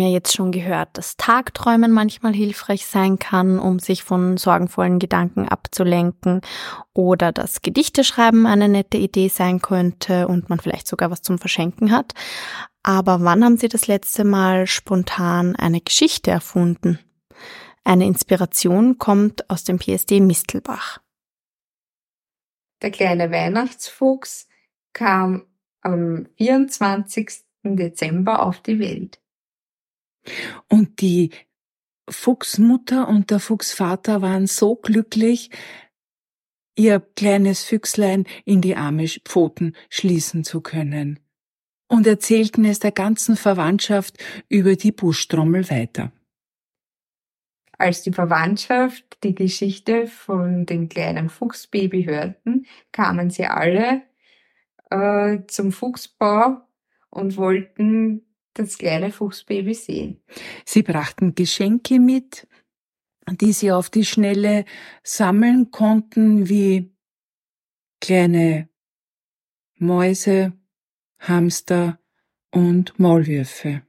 [0.00, 6.40] jetzt schon gehört, dass Tagträumen manchmal hilfreich sein kann, um sich von sorgenvollen Gedanken abzulenken
[6.94, 11.38] oder dass Gedichte schreiben eine nette Idee sein könnte und man vielleicht sogar was zum
[11.38, 12.14] Verschenken hat.
[12.82, 16.98] Aber wann haben Sie das letzte Mal spontan eine Geschichte erfunden?
[17.84, 21.00] Eine Inspiration kommt aus dem PSD Mistelbach.
[22.82, 24.48] Der kleine Weihnachtsfuchs
[24.92, 25.46] kam
[25.82, 27.44] am 24.
[27.62, 29.21] Dezember auf die Welt.
[31.02, 31.30] Die
[32.08, 35.50] Fuchsmutter und der Fuchsvater waren so glücklich,
[36.76, 41.18] ihr kleines Füchslein in die arme Pfoten schließen zu können
[41.88, 44.16] und erzählten es der ganzen Verwandtschaft
[44.48, 46.12] über die Buschtrommel weiter.
[47.76, 54.02] Als die Verwandtschaft die Geschichte von dem kleinen Fuchsbaby hörten, kamen sie alle
[54.90, 56.62] äh, zum Fuchsbau
[57.10, 60.20] und wollten das kleine Fuchsbaby sehen.
[60.64, 62.46] Sie brachten Geschenke mit,
[63.30, 64.64] die sie auf die Schnelle
[65.02, 66.92] sammeln konnten, wie
[68.00, 68.68] kleine
[69.78, 70.52] Mäuse,
[71.18, 71.98] Hamster
[72.50, 73.82] und Maulwürfe.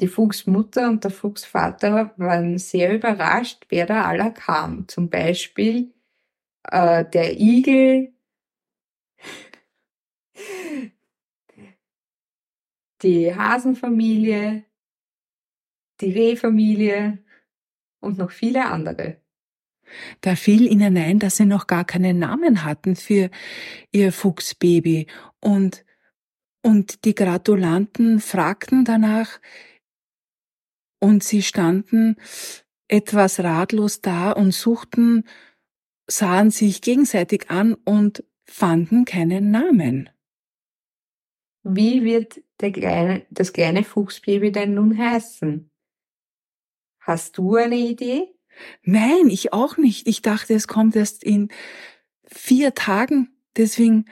[0.00, 4.88] Die Fuchsmutter und der Fuchsvater waren sehr überrascht, wer da aller kam.
[4.88, 5.92] Zum Beispiel
[6.64, 8.14] äh, der Igel,
[13.02, 14.64] die Hasenfamilie,
[16.00, 17.18] die Rehfamilie
[18.00, 19.20] und noch viele andere.
[20.20, 23.30] Da fiel ihnen ein, dass sie noch gar keinen Namen hatten für
[23.90, 25.06] ihr Fuchsbaby
[25.40, 25.84] und
[26.62, 29.40] und die Gratulanten fragten danach
[31.00, 32.16] und sie standen
[32.86, 35.24] etwas ratlos da und suchten,
[36.06, 40.10] sahen sich gegenseitig an und fanden keinen Namen.
[41.62, 45.70] Wie wird kleine, das kleine Fuchsbaby denn nun heißen?
[47.00, 48.34] Hast du eine Idee?
[48.82, 50.06] Nein, ich auch nicht.
[50.06, 51.50] Ich dachte, es kommt erst in
[52.24, 53.34] vier Tagen.
[53.56, 54.06] Deswegen,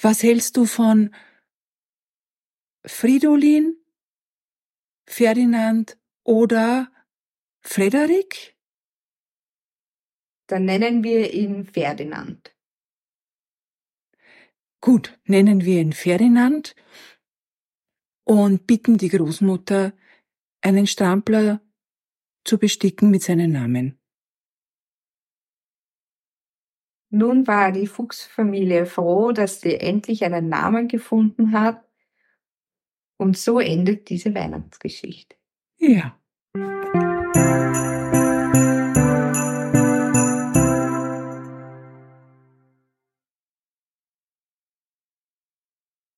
[0.00, 1.14] was hältst du von
[2.84, 3.76] Fridolin,
[5.06, 6.90] Ferdinand oder
[7.60, 8.56] Frederik?
[10.46, 12.54] Dann nennen wir ihn Ferdinand.
[14.80, 16.74] Gut, nennen wir ihn Ferdinand
[18.24, 19.92] und bitten die Großmutter,
[20.62, 21.60] einen Strampler
[22.44, 23.98] zu besticken mit seinem Namen.
[27.10, 31.84] Nun war die Fuchsfamilie froh, dass sie endlich einen Namen gefunden hat.
[33.18, 35.36] Und so endet diese Weihnachtsgeschichte.
[35.78, 36.18] Ja.